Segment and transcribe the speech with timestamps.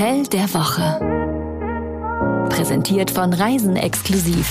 [0.00, 0.98] Hotel der Woche.
[2.48, 4.50] Präsentiert von Reisen exklusiv.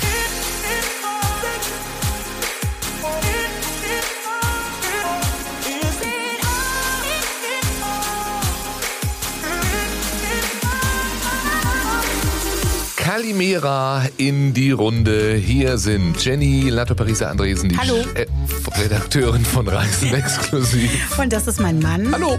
[12.95, 15.33] Kalimera in die Runde.
[15.35, 17.95] Hier sind Jenny Latto-Parisa Andresen, die Hallo.
[17.95, 18.27] Sch- äh,
[18.81, 21.17] Redakteurin von Reisen Exklusiv.
[21.17, 22.11] Und das ist mein Mann.
[22.13, 22.37] Hallo.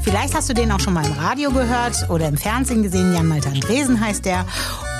[0.00, 3.14] Vielleicht hast du den auch schon mal im Radio gehört oder im Fernsehen gesehen.
[3.14, 4.46] Jan Malte Andresen heißt der.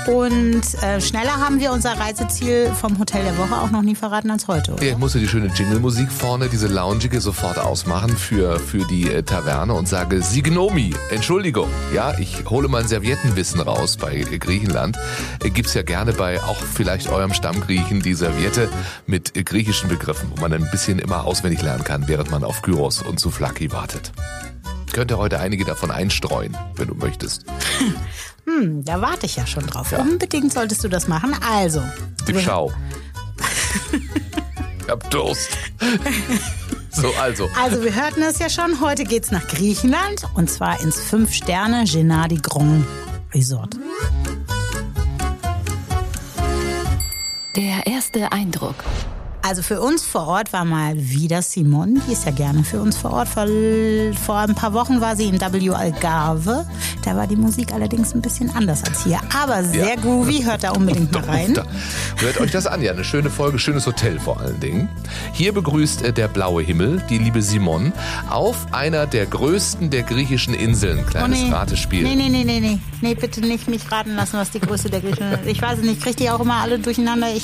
[0.07, 4.31] Und äh, schneller haben wir unser Reiseziel vom Hotel der Woche auch noch nie verraten
[4.31, 4.73] als heute.
[4.73, 4.81] Oder?
[4.81, 9.73] Ich musste die schöne Jingle-Musik vorne, diese loungige, sofort ausmachen für, für die äh, Taverne
[9.73, 10.93] und sage Signomi.
[11.09, 11.67] Entschuldigung.
[11.93, 14.97] Ja, ich hole mein Serviettenwissen raus bei äh, Griechenland.
[15.43, 18.69] Äh, gibt's ja gerne bei auch vielleicht eurem Stammgriechen die Serviette
[19.07, 22.61] mit äh, griechischen Begriffen, wo man ein bisschen immer auswendig lernen kann, während man auf
[22.61, 24.13] Gyros und Souvlaki wartet.
[24.93, 27.45] Könnte heute einige davon einstreuen, wenn du möchtest.
[28.49, 29.91] Hm, da warte ich ja schon drauf.
[29.91, 31.35] Unbedingt solltest du das machen.
[31.45, 31.83] Also.
[32.25, 32.71] Die wir- Schau.
[34.81, 35.49] ich hab Durst.
[36.89, 37.47] So, also.
[37.61, 38.79] Also, wir hörten es ja schon.
[38.81, 42.85] Heute geht's nach Griechenland und zwar ins 5-Sterne Gennady Grand
[43.35, 43.75] Resort.
[47.55, 48.75] Der erste Eindruck.
[49.47, 52.97] Also für uns vor Ort war mal wieder Simone, die ist ja gerne für uns
[52.97, 53.29] vor Ort.
[53.29, 53.45] Vor,
[54.25, 56.65] vor ein paar Wochen war sie in W Algarve.
[57.05, 59.21] Da war die Musik allerdings ein bisschen anders als hier.
[59.41, 59.95] Aber sehr Ja.
[59.95, 61.53] groovy, hört da unbedingt mal rein.
[62.17, 64.89] Hört euch das an, ja, eine schöne Folge, schönes Hotel vor allen Dingen.
[65.31, 67.93] Hier begrüßt äh, der blaue Himmel, die liebe Simon,
[68.29, 71.05] auf einer der größten der griechischen Inseln.
[71.05, 72.05] Kleines Ratespiel.
[72.05, 72.79] Oh, Nee, nee, nee, nee, nee.
[72.99, 75.45] Nee, bitte nicht mich raten lassen, was die Größe der Griechen ist.
[75.45, 77.27] Ich weiß es nicht, kriege die auch immer alle durcheinander.
[77.33, 77.43] Ich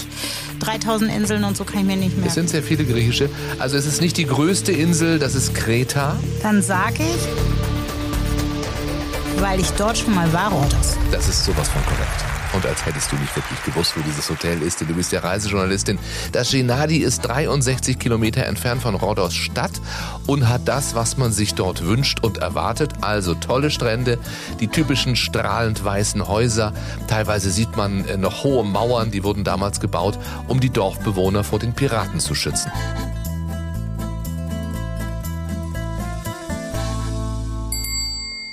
[0.59, 2.33] 3000 Inseln und so kann ich mir nicht Es merken.
[2.33, 3.29] sind sehr viele griechische.
[3.59, 6.17] Also es ist nicht die größte Insel, das ist Kreta.
[6.41, 7.27] Dann sag ich,
[9.41, 10.97] weil ich dort schon mal war, Rhodos.
[11.11, 12.32] Das ist sowas von korrekt.
[12.53, 15.21] Und als hättest du nicht wirklich gewusst, wo dieses Hotel ist, denn du bist ja
[15.21, 15.97] Reisejournalistin.
[16.31, 19.71] Das Gennady ist 63 Kilometer entfernt von Rhodos Stadt
[20.27, 22.93] und hat das, was man sich dort wünscht und erwartet.
[23.01, 24.19] Also tolle Strände,
[24.59, 26.73] die typischen strahlend weißen Häuser.
[27.07, 31.59] Teilweise sieht man äh, noch hohe Mauern, die wurden damals gebaut, um die Dorfbewohner vor
[31.59, 32.71] den Piraten zu schützen.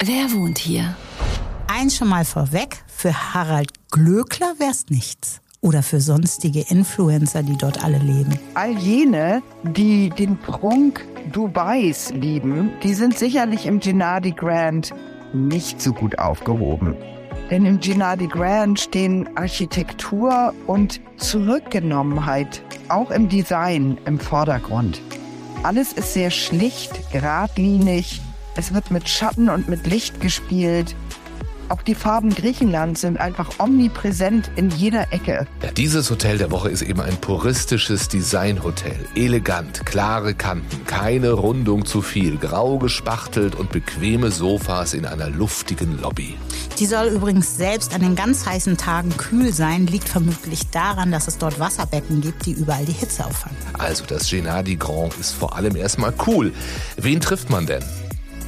[0.02, 0.96] Wer wohnt hier?
[1.66, 5.40] Eins schon mal vorweg, für Harald Glöckler wär's nichts.
[5.62, 8.38] Oder für sonstige Influencer, die dort alle leben.
[8.52, 14.92] All jene, die den Prunk Dubais lieben, die sind sicherlich im Gennady Grand
[15.32, 16.94] nicht so gut aufgehoben.
[17.50, 25.00] Denn im Gennady Grand stehen Architektur und Zurückgenommenheit, auch im Design, im Vordergrund.
[25.62, 28.20] Alles ist sehr schlicht, geradlinig.
[28.56, 30.94] Es wird mit Schatten und mit Licht gespielt.
[31.70, 35.46] Auch die Farben Griechenlands sind einfach omnipräsent in jeder Ecke.
[35.62, 38.96] Ja, dieses Hotel der Woche ist eben ein puristisches Designhotel.
[39.14, 46.00] Elegant, klare Kanten, keine Rundung zu viel, grau gespachtelt und bequeme Sofas in einer luftigen
[46.00, 46.36] Lobby.
[46.80, 51.28] Die soll übrigens selbst an den ganz heißen Tagen kühl sein, liegt vermutlich daran, dass
[51.28, 53.56] es dort Wasserbecken gibt, die überall die Hitze auffangen.
[53.78, 56.52] Also das Gennady Grand ist vor allem erstmal cool.
[56.96, 57.84] Wen trifft man denn?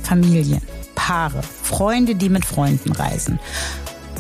[0.03, 0.61] Familien,
[1.03, 3.41] Paare, Freunde, die mit Freunden reisen.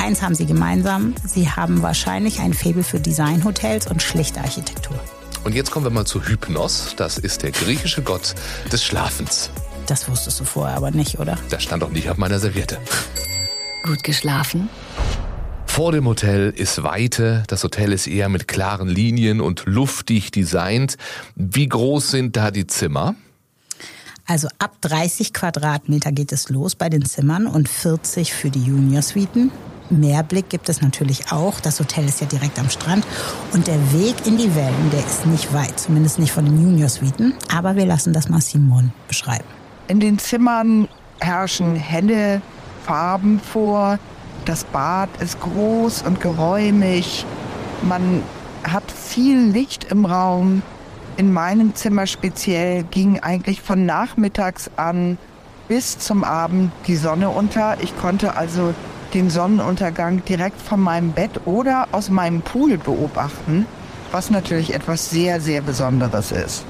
[0.00, 4.98] Eins haben sie gemeinsam, sie haben wahrscheinlich ein Faible für Designhotels und schlichte Architektur.
[5.44, 6.94] Und jetzt kommen wir mal zu Hypnos.
[6.96, 8.34] Das ist der griechische Gott
[8.72, 9.50] des Schlafens.
[9.86, 11.38] Das wusstest du vorher aber nicht, oder?
[11.50, 12.78] Das stand auch nicht auf meiner Serviette.
[13.84, 14.68] Gut geschlafen?
[15.66, 17.44] Vor dem Hotel ist Weite.
[17.46, 20.96] Das Hotel ist eher mit klaren Linien und luftig designt.
[21.36, 23.14] Wie groß sind da die Zimmer?
[24.26, 29.50] Also ab 30 Quadratmeter geht es los bei den Zimmern und 40 für die Junior-Suiten.
[29.90, 31.60] Mehrblick gibt es natürlich auch.
[31.60, 33.06] Das Hotel ist ja direkt am Strand.
[33.52, 37.34] Und der Weg in die Wellen, der ist nicht weit, zumindest nicht von den Junior-Suiten.
[37.54, 39.44] Aber wir lassen das mal Simon beschreiben.
[39.88, 40.88] In den Zimmern
[41.20, 42.40] herrschen helle
[42.86, 43.98] Farben vor.
[44.44, 47.26] Das Bad ist groß und geräumig.
[47.82, 48.22] Man
[48.64, 50.62] hat viel Licht im Raum.
[51.16, 55.18] In meinem Zimmer speziell ging eigentlich von nachmittags an
[55.68, 57.76] bis zum Abend die Sonne unter.
[57.82, 58.74] Ich konnte also
[59.12, 63.66] den Sonnenuntergang direkt von meinem Bett oder aus meinem Pool beobachten,
[64.10, 66.64] was natürlich etwas sehr, sehr Besonderes ist.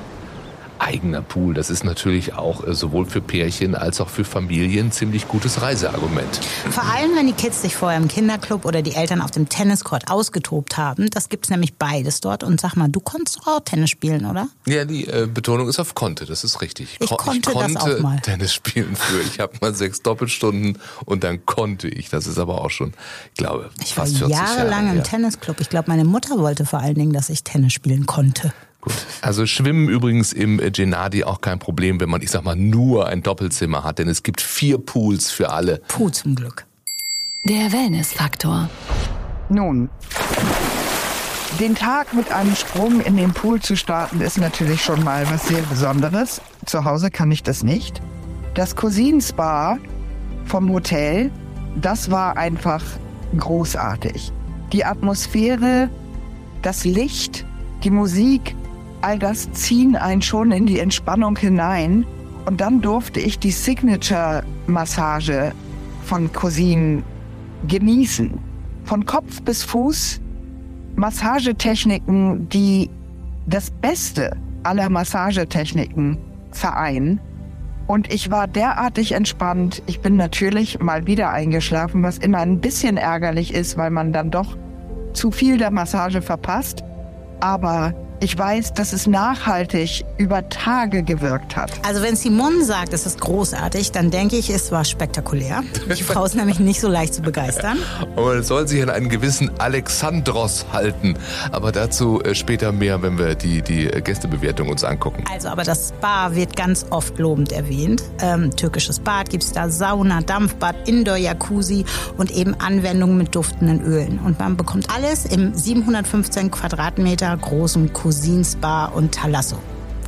[0.82, 1.54] Eigener Pool.
[1.54, 5.62] Das ist natürlich auch äh, sowohl für Pärchen als auch für Familien ein ziemlich gutes
[5.62, 6.40] Reiseargument.
[6.70, 10.10] Vor allem, wenn die Kids sich vorher im Kinderclub oder die Eltern auf dem Tenniscourt
[10.10, 11.08] ausgetobt haben.
[11.10, 12.42] Das gibt's nämlich beides dort.
[12.44, 14.48] Und sag mal, du konntest auch Tennis spielen, oder?
[14.66, 16.96] Ja, die äh, Betonung ist auf konnte, das ist richtig.
[17.00, 18.20] Ich Ko- konnte ich das konnte auch mal.
[18.20, 19.20] Tennis spielen früher.
[19.22, 22.08] Ich habe mal sechs Doppelstunden und dann konnte ich.
[22.10, 22.92] Das ist aber auch schon,
[23.32, 25.02] ich glaube, Ich war fast 40 jahrelang Jahre im her.
[25.04, 25.60] Tennisclub.
[25.60, 28.52] Ich glaube, meine Mutter wollte vor allen Dingen, dass ich Tennis spielen konnte.
[28.82, 28.94] Gut.
[29.22, 33.22] Also Schwimmen übrigens im Gennadi auch kein Problem, wenn man, ich sag mal, nur ein
[33.22, 35.80] Doppelzimmer hat, denn es gibt vier Pools für alle.
[35.86, 36.66] Puh, zum Glück.
[37.44, 38.68] Der Wellnessfaktor.
[39.48, 39.88] Nun,
[41.60, 45.46] den Tag mit einem Sprung in den Pool zu starten, ist natürlich schon mal was
[45.46, 46.40] sehr Besonderes.
[46.66, 48.02] Zu Hause kann ich das nicht.
[48.54, 49.78] Das Cousin-Spa
[50.46, 51.30] vom Hotel,
[51.76, 52.82] das war einfach
[53.38, 54.32] großartig.
[54.72, 55.88] Die Atmosphäre,
[56.62, 57.44] das Licht,
[57.84, 58.56] die Musik,
[59.02, 62.06] all das ziehen einen schon in die Entspannung hinein.
[62.46, 65.52] Und dann durfte ich die Signature-Massage
[66.04, 67.04] von Cousin
[67.68, 68.38] genießen.
[68.84, 70.20] Von Kopf bis Fuß
[70.96, 72.90] Massagetechniken, die
[73.46, 76.18] das Beste aller Massagetechniken
[76.50, 77.20] vereinen.
[77.86, 79.82] Und ich war derartig entspannt.
[79.86, 84.30] Ich bin natürlich mal wieder eingeschlafen, was immer ein bisschen ärgerlich ist, weil man dann
[84.30, 84.56] doch
[85.12, 86.82] zu viel der Massage verpasst.
[87.40, 91.72] Aber ich weiß, dass es nachhaltig über Tage gewirkt hat.
[91.84, 95.64] Also wenn Simone sagt, es ist großartig, dann denke ich, es war spektakulär.
[95.88, 97.78] Die Frau ist nämlich nicht so leicht zu begeistern.
[98.16, 101.14] Aber es soll sich an einen gewissen Alexandros halten.
[101.50, 105.24] Aber dazu äh, später mehr, wenn wir die, die äh, Gästebewertung uns angucken.
[105.32, 108.04] Also, aber das Spa wird ganz oft lobend erwähnt.
[108.20, 111.84] Ähm, türkisches Bad gibt's da Sauna, Dampfbad, Indoor-Jacuzzi
[112.16, 114.20] und eben Anwendungen mit duftenden Ölen.
[114.20, 119.56] Und man bekommt alles im 715 Quadratmeter großen Cousin-Spa und Thalasso.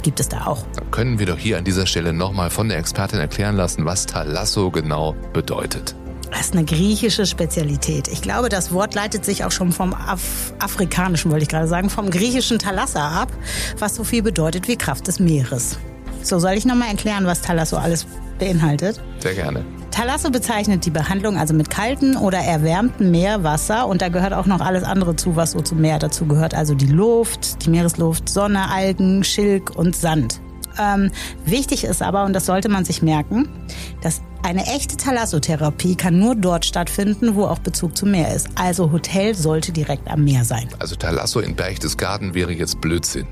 [0.02, 0.66] Gibt es da auch.
[0.76, 4.04] Dann können wir doch hier an dieser Stelle nochmal von der Expertin erklären lassen, was
[4.04, 5.94] Thalasso genau bedeutet.
[6.30, 8.08] Das ist eine griechische Spezialität.
[8.08, 11.88] Ich glaube, das Wort leitet sich auch schon vom Af afrikanischen, wollte ich gerade sagen,
[11.88, 13.32] vom griechischen Thalassa ab,
[13.78, 15.78] was so viel bedeutet wie Kraft des Meeres.
[16.22, 18.06] So, soll ich nochmal erklären, was Thalasso alles
[18.38, 19.00] beinhaltet?
[19.20, 19.64] Sehr gerne.
[19.94, 24.61] Thalasso bezeichnet die Behandlung also mit kaltem oder erwärmtem Meerwasser und da gehört auch noch
[24.61, 26.52] alles andere zu, was so zum Meer dazu gehört.
[26.52, 30.41] Also die Luft, die Meeresluft, Sonne, Algen, Schilk und Sand.
[30.81, 31.12] Ähm,
[31.46, 33.49] wichtig ist aber, und das sollte man sich merken,
[34.02, 38.49] dass eine echte Thalassotherapie kann nur dort stattfinden, wo auch Bezug zum Meer ist.
[38.56, 40.69] Also Hotel sollte direkt am Meer sein.
[40.81, 43.29] Also Thalasso in Berchtesgaden wäre jetzt Blödsinn.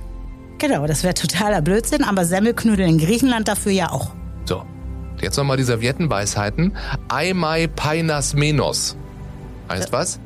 [0.58, 4.12] Genau, das wäre totaler Blödsinn, aber Semmelknödel in Griechenland dafür ja auch.
[4.44, 4.62] So,
[5.22, 6.76] jetzt nochmal die Serviettenweisheiten.
[7.08, 8.96] Aimai painas menos.
[9.68, 10.20] Heißt was?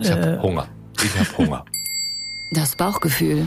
[0.00, 0.68] Ich hab Hunger.
[1.02, 1.64] Ich hab Hunger.
[2.50, 3.46] Das Bauchgefühl.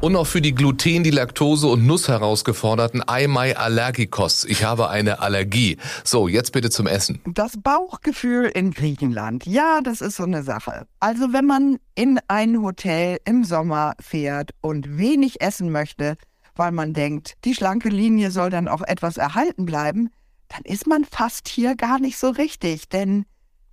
[0.00, 4.44] Und noch für die Gluten, die Laktose und Nuss herausgeforderten Aimai allergikos.
[4.44, 5.76] Ich habe eine Allergie.
[6.04, 7.20] So, jetzt bitte zum Essen.
[7.26, 9.44] Das Bauchgefühl in Griechenland.
[9.44, 10.86] Ja, das ist so eine Sache.
[11.00, 16.16] Also wenn man in ein Hotel im Sommer fährt und wenig essen möchte,
[16.58, 20.10] weil man denkt, die schlanke Linie soll dann auch etwas erhalten bleiben,
[20.48, 22.88] dann ist man fast hier gar nicht so richtig.
[22.88, 23.24] Denn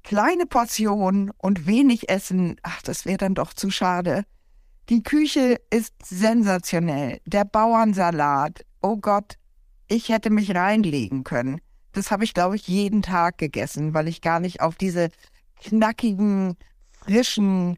[0.03, 4.23] kleine Portionen und wenig Essen, ach, das wäre dann doch zu schade.
[4.89, 7.19] Die Küche ist sensationell.
[7.25, 9.37] Der Bauernsalat, oh Gott,
[9.87, 11.59] ich hätte mich reinlegen können.
[11.91, 15.09] Das habe ich, glaube ich, jeden Tag gegessen, weil ich gar nicht auf diese
[15.61, 16.55] knackigen,
[16.91, 17.77] frischen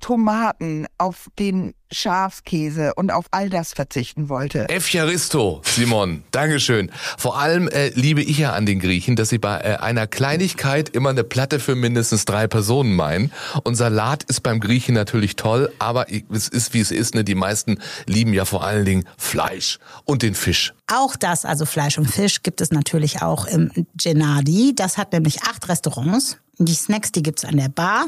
[0.00, 4.68] Tomaten, auf den Schafskäse und auf all das verzichten wollte.
[4.68, 6.90] Efcharisto, Simon, Dankeschön.
[7.18, 10.88] Vor allem äh, liebe ich ja an den Griechen, dass sie bei äh, einer Kleinigkeit
[10.88, 13.32] immer eine Platte für mindestens drei Personen meinen.
[13.64, 17.14] Und Salat ist beim Griechen natürlich toll, aber es ist wie es ist.
[17.14, 17.24] Ne?
[17.24, 20.74] Die meisten lieben ja vor allen Dingen Fleisch und den Fisch.
[20.88, 24.72] Auch das, also Fleisch und Fisch, gibt es natürlich auch im Gennadi.
[24.74, 26.38] Das hat nämlich acht Restaurants.
[26.58, 28.06] Die Snacks, die gibt's an der Bar.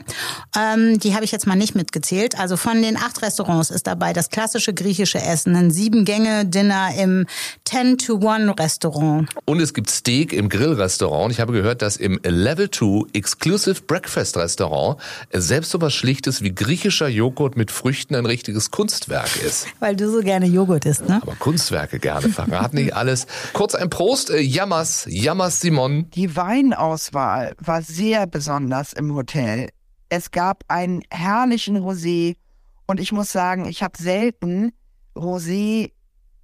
[0.57, 2.39] Ähm, die habe ich jetzt mal nicht mitgezählt.
[2.39, 7.27] Also von den acht Restaurants ist dabei das klassische griechische Essen, ein Sieben-Gänge-Dinner im
[7.67, 9.29] 10-to-1-Restaurant.
[9.45, 11.33] Und es gibt Steak im Grillrestaurant.
[11.33, 15.01] Ich habe gehört, dass im Level 2 Exclusive Breakfast Restaurant
[15.33, 19.67] selbst so was Schlichtes wie griechischer Joghurt mit Früchten ein richtiges Kunstwerk ist.
[19.81, 21.21] Weil du so gerne Joghurt isst, ne?
[21.23, 23.27] Aber Kunstwerke gerne, verrat nicht alles.
[23.53, 26.11] Kurz ein Prost, äh, Jammers, Jammers Simon.
[26.15, 29.69] Die Weinauswahl war sehr besonders im Hotel.
[30.09, 32.37] Es gab einen herrlichen Rosé
[32.89, 34.73] und ich muss sagen, ich habe selten
[35.15, 35.93] Rosé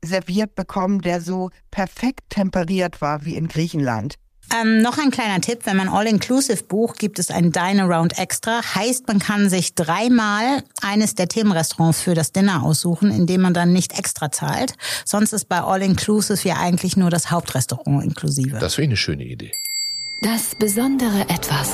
[0.04, 4.16] serviert bekommen, der so perfekt temperiert war wie in Griechenland.
[4.52, 8.60] Ähm, noch ein kleiner Tipp, wenn man All-Inclusive bucht, gibt es ein Dine Around Extra.
[8.74, 13.72] Heißt, man kann sich dreimal eines der Themenrestaurants für das Dinner aussuchen, indem man dann
[13.72, 14.74] nicht extra zahlt.
[15.06, 18.58] Sonst ist bei All-Inclusive ja eigentlich nur das Hauptrestaurant inklusive.
[18.58, 19.52] Das wäre eine schöne Idee.
[20.20, 21.72] Das besondere Etwas.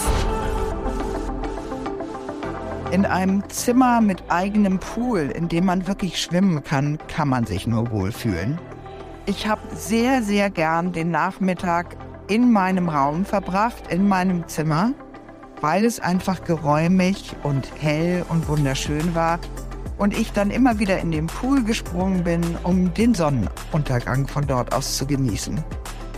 [2.91, 7.69] In einem Zimmer mit eigenem Pool, in dem man wirklich schwimmen kann, kann man sich
[7.69, 8.59] nur wohlfühlen.
[9.27, 14.93] Ich habe sehr, sehr gern den Nachmittag in meinem Raum verbracht, in meinem Zimmer,
[15.61, 19.39] weil es einfach geräumig und hell und wunderschön war.
[19.97, 24.75] Und ich dann immer wieder in den Pool gesprungen bin, um den Sonnenuntergang von dort
[24.75, 25.63] aus zu genießen.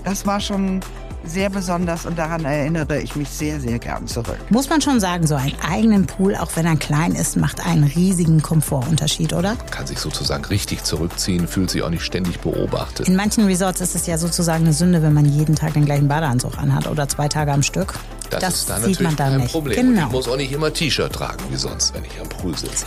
[0.04, 0.80] Das war schon
[1.24, 4.38] sehr besonders und daran erinnere ich mich sehr, sehr gern zurück.
[4.50, 7.84] Muss man schon sagen, so einen eigenen Pool, auch wenn er klein ist, macht einen
[7.84, 9.56] riesigen Komfortunterschied, oder?
[9.70, 13.08] Kann sich sozusagen richtig zurückziehen, fühlt sich auch nicht ständig beobachtet.
[13.08, 16.08] In manchen Resorts ist es ja sozusagen eine Sünde, wenn man jeden Tag den gleichen
[16.08, 17.94] Badeanzug anhat oder zwei Tage am Stück.
[18.30, 19.52] Das, das ist dann sieht natürlich man da kein nicht.
[19.52, 19.78] Problem.
[19.88, 20.06] Und Genau.
[20.06, 22.86] ich muss auch nicht immer T-Shirt tragen wie sonst, wenn ich am Pool sitze.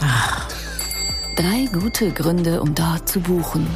[1.35, 3.67] Drei gute Gründe, um dort zu buchen.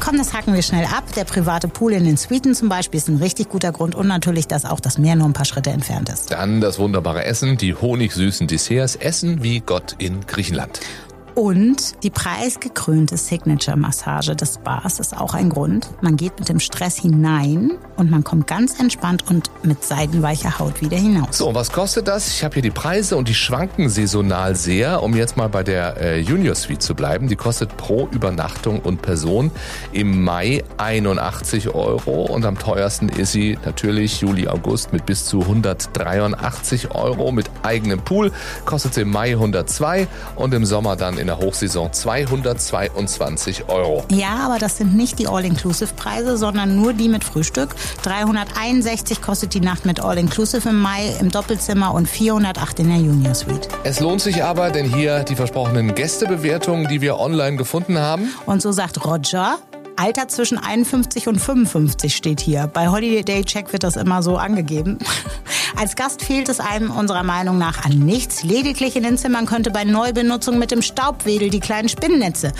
[0.00, 1.04] Komm, das hacken wir schnell ab.
[1.14, 4.48] Der private Pool in den Suiten zum Beispiel ist ein richtig guter Grund und natürlich,
[4.48, 6.32] dass auch das Meer nur ein paar Schritte entfernt ist.
[6.32, 10.80] Dann das wunderbare Essen, die honigsüßen Desserts, Essen wie Gott in Griechenland.
[11.34, 15.90] Und die preisgekrönte Signature-Massage des Spas ist auch ein Grund.
[16.00, 20.80] Man geht mit dem Stress hinein und man kommt ganz entspannt und mit seidenweicher Haut
[20.80, 21.38] wieder hinaus.
[21.38, 22.28] So, und was kostet das?
[22.28, 25.02] Ich habe hier die Preise und die schwanken saisonal sehr.
[25.02, 29.02] Um jetzt mal bei der äh, Junior Suite zu bleiben, die kostet pro Übernachtung und
[29.02, 29.50] Person
[29.92, 35.40] im Mai 81 Euro und am teuersten ist sie natürlich Juli, August mit bis zu
[35.40, 38.32] 183 Euro mit eigenem Pool.
[38.64, 44.04] Kostet sie im Mai 102 und im Sommer dann in der Hochsaison 222 Euro.
[44.10, 47.74] Ja, aber das sind nicht die All-Inclusive-Preise, sondern nur die mit Frühstück.
[48.02, 53.34] 361 kostet die Nacht mit All-Inclusive im Mai im Doppelzimmer und 408 in der Junior
[53.34, 53.68] Suite.
[53.84, 58.32] Es lohnt sich aber, denn hier die versprochenen Gästebewertungen, die wir online gefunden haben.
[58.46, 59.58] Und so sagt Roger,
[60.00, 62.66] Alter zwischen 51 und 55 steht hier.
[62.68, 64.98] Bei Holiday Day Check wird das immer so angegeben.
[65.80, 68.42] Als Gast fehlt es einem unserer Meinung nach an nichts.
[68.42, 72.52] Lediglich in den Zimmern könnte bei Neubenutzung mit dem Staubwedel die kleinen Spinnennetze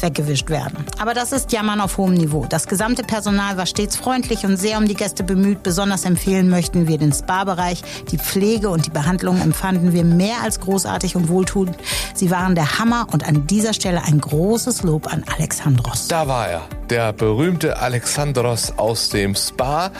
[0.00, 0.86] weggewischt werden.
[0.96, 2.46] Aber das ist Jammern auf hohem Niveau.
[2.48, 5.64] Das gesamte Personal war stets freundlich und sehr um die Gäste bemüht.
[5.64, 7.82] Besonders empfehlen möchten wir den Spa-Bereich.
[8.12, 11.76] Die Pflege und die Behandlung empfanden wir mehr als großartig und wohltuend.
[12.14, 16.06] Sie waren der Hammer und an dieser Stelle ein großes Lob an Alexandros.
[16.06, 19.90] Da war er, der berühmte Alexandros aus dem Spa.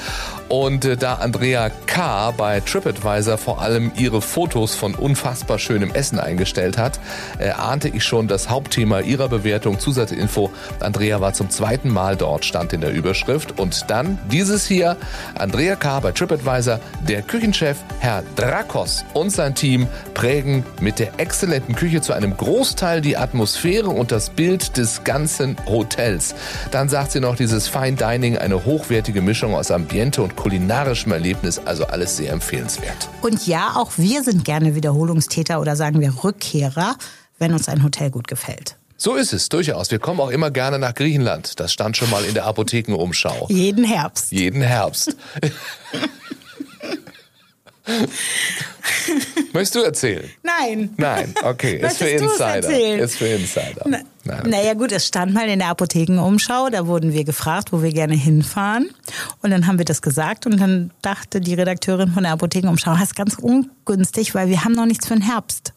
[0.48, 2.30] Und äh, da Andrea K.
[2.32, 7.00] bei TripAdvisor vor allem ihre Fotos von unfassbar schönem Essen eingestellt hat,
[7.56, 9.78] ahnte ich schon das Hauptthema ihrer Bewertung.
[9.78, 13.58] Zusatzinfo, Andrea war zum zweiten Mal dort, stand in der Überschrift.
[13.58, 14.96] Und dann dieses hier,
[15.34, 16.00] Andrea K.
[16.00, 22.12] bei TripAdvisor, der Küchenchef Herr Drakos und sein Team prägen mit der exzellenten Küche zu
[22.12, 26.34] einem Großteil die Atmosphäre und das Bild des ganzen Hotels.
[26.78, 31.58] Dann sagt sie noch, dieses Fine Dining, eine hochwertige Mischung aus Ambiente und kulinarischem Erlebnis,
[31.64, 33.08] also alles sehr empfehlenswert.
[33.20, 36.94] Und ja, auch wir sind gerne Wiederholungstäter oder sagen wir Rückkehrer,
[37.40, 38.76] wenn uns ein Hotel gut gefällt.
[38.96, 39.90] So ist es, durchaus.
[39.90, 41.58] Wir kommen auch immer gerne nach Griechenland.
[41.58, 43.48] Das stand schon mal in der Apothekenumschau.
[43.48, 44.30] Jeden Herbst.
[44.30, 45.16] Jeden Herbst.
[49.52, 50.30] Möchtest du erzählen?
[50.44, 50.90] Nein.
[50.96, 51.78] Nein, okay.
[51.78, 52.98] Ist für Möchtest Insider.
[52.98, 53.82] Ist für Insider.
[53.84, 54.50] Na, Nein.
[54.50, 58.14] Naja gut, es stand mal in der Apothekenumschau, da wurden wir gefragt, wo wir gerne
[58.14, 58.90] hinfahren.
[59.42, 63.02] Und dann haben wir das gesagt und dann dachte die Redakteurin von der Apothekenumschau, das
[63.04, 65.72] ist ganz ungünstig, weil wir haben noch nichts für den Herbst.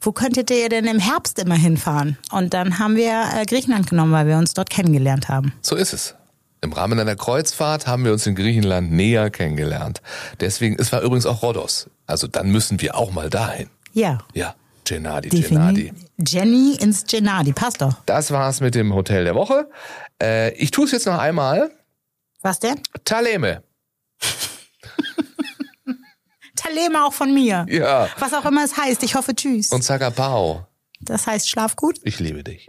[0.00, 2.18] Wo könntet ihr denn im Herbst immer hinfahren?
[2.30, 5.52] Und dann haben wir äh, Griechenland genommen, weil wir uns dort kennengelernt haben.
[5.60, 6.14] So ist es.
[6.60, 10.02] Im Rahmen einer Kreuzfahrt haben wir uns in Griechenland näher kennengelernt.
[10.40, 11.88] Deswegen, es war übrigens auch Rhodos.
[12.06, 13.68] Also dann müssen wir auch mal dahin.
[13.92, 14.54] Ja, Ja,
[14.88, 15.84] Gennadi, Gennadi.
[15.84, 16.08] definitiv.
[16.26, 17.94] Jenny ins Gennadi, passt doch.
[18.06, 19.68] Das war's mit dem Hotel der Woche.
[20.22, 21.70] Äh, ich tue es jetzt noch einmal.
[22.40, 22.80] Was denn?
[23.04, 23.62] Taleme.
[26.56, 27.66] Talema auch von mir.
[27.68, 28.08] Ja.
[28.18, 29.02] Was auch immer es heißt.
[29.02, 29.72] Ich hoffe, tschüss.
[29.72, 30.66] Und Sagapao.
[31.00, 31.98] Das heißt, schlaf gut.
[32.02, 32.66] Ich liebe dich.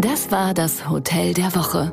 [0.00, 1.92] Das war das Hotel der Woche.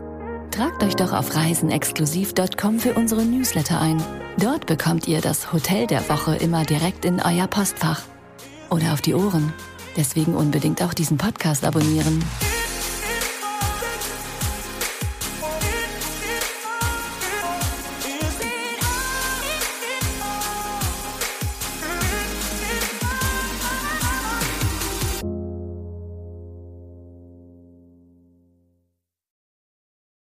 [0.52, 4.02] Tragt euch doch auf reisenexklusiv.com für unsere Newsletter ein.
[4.38, 8.02] Dort bekommt ihr das Hotel der Woche immer direkt in euer Postfach.
[8.74, 9.54] Oder auf die Ohren.
[9.96, 12.24] Deswegen unbedingt auch diesen Podcast abonnieren.